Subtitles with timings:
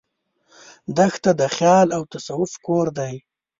[0.97, 3.15] دښته د خیال او تصوف کور دی.